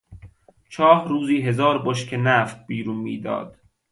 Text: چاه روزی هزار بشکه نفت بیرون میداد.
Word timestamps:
چاه 0.69 1.07
روزی 1.07 1.41
هزار 1.41 1.83
بشکه 1.85 2.17
نفت 2.17 2.67
بیرون 2.67 2.97
میداد. 2.97 3.57